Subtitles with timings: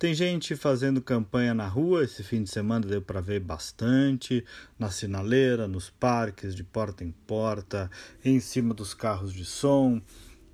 [0.00, 4.42] Tem gente fazendo campanha na rua, esse fim de semana deu para ver bastante,
[4.78, 7.90] na sinaleira, nos parques, de porta em porta,
[8.24, 10.00] em cima dos carros de som.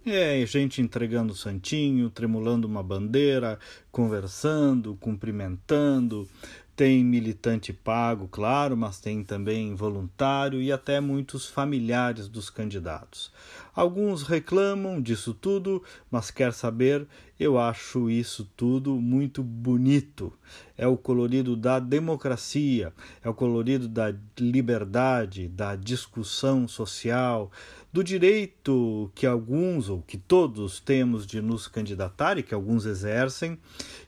[0.04, 3.56] É gente entregando santinho, tremulando uma bandeira,
[3.93, 6.28] conversando, cumprimentando.
[6.77, 13.33] Tem militante pago, claro, mas tem também voluntário e até muitos familiares dos candidatos.
[13.75, 17.07] Alguns reclamam disso tudo, mas quer saber,
[17.41, 20.30] eu acho isso tudo muito bonito.
[20.79, 27.51] É o colorido da democracia, é o colorido da liberdade, da discussão social,
[27.93, 33.59] do direito que alguns ou que todos temos de nos candidatar e que alguns exercem,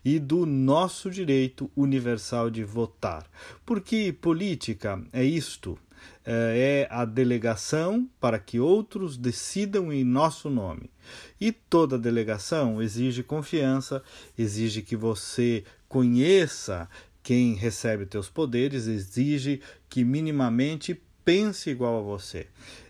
[0.05, 3.25] e do nosso direito universal de votar.
[3.65, 5.79] Porque política é isto
[6.25, 10.91] é a delegação para que outros decidam em nosso nome.
[11.41, 14.03] E toda delegação exige confiança,
[14.37, 16.89] exige que você conheça
[17.23, 22.47] quem recebe teus poderes, exige que minimamente pense igual a você.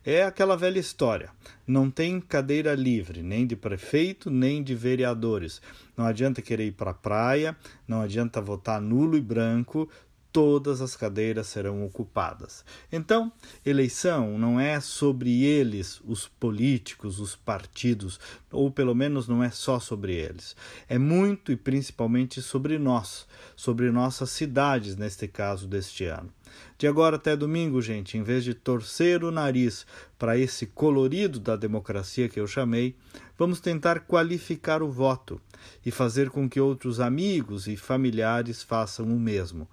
[0.06, 1.31] É aquela velha história.
[1.67, 5.61] Não tem cadeira livre, nem de prefeito, nem de vereadores.
[5.97, 7.56] Não adianta querer ir para a praia,
[7.87, 9.91] não adianta votar nulo e branco,
[10.33, 12.65] todas as cadeiras serão ocupadas.
[12.93, 13.33] Então,
[13.65, 19.81] eleição não é sobre eles, os políticos, os partidos, ou pelo menos não é só
[19.81, 20.55] sobre eles.
[20.89, 26.33] É muito e principalmente sobre nós, sobre nossas cidades, neste caso deste ano.
[26.77, 29.87] De agora até domingo, gente, em vez de torcer o nariz
[30.19, 32.95] para esse colorido da democracia que eu chamei,
[33.37, 35.41] vamos tentar qualificar o voto
[35.84, 39.69] e fazer com que outros amigos e familiares façam o mesmo.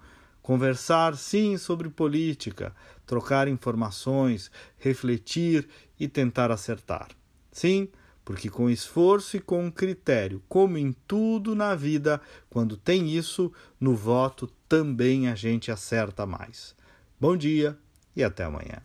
[0.46, 2.72] Conversar, sim, sobre política,
[3.04, 5.66] trocar informações, refletir
[5.98, 7.08] e tentar acertar.
[7.50, 7.88] Sim,
[8.24, 13.96] porque com esforço e com critério, como em tudo na vida, quando tem isso, no
[13.96, 16.76] voto também a gente acerta mais.
[17.20, 17.76] Bom dia
[18.14, 18.80] e até amanhã.